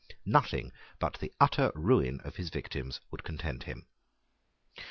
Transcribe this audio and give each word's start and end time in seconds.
Nothing 0.25 0.71
but 0.97 1.19
the 1.19 1.31
utter 1.39 1.71
ruin 1.75 2.21
of 2.21 2.37
his 2.37 2.49
victims 2.49 3.01
would 3.11 3.23
content 3.23 3.65
him. 3.65 3.85